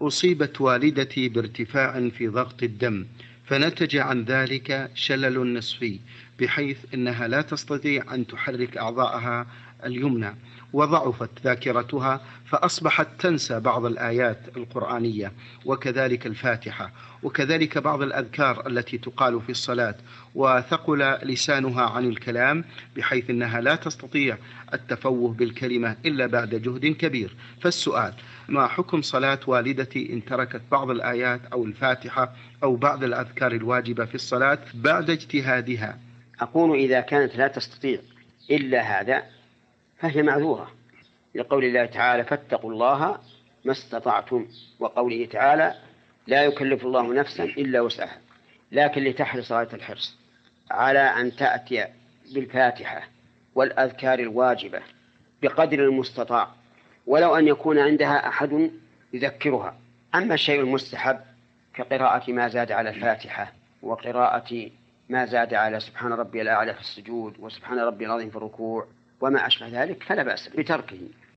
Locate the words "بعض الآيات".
13.60-14.38, 30.70-31.40